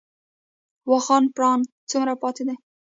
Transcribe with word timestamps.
واخان 0.89 1.23
پړانګ 1.35 1.63
څومره 1.89 2.13
پاتې 2.21 2.43
دي؟ 2.47 2.55